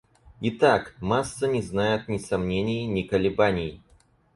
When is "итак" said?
0.41-0.95